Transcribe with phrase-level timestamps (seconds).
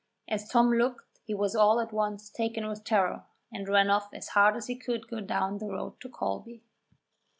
[0.27, 4.29] As Tom looked he was all at once taken with terror, and ran off as
[4.29, 6.63] hard as he could go down the road to Colby.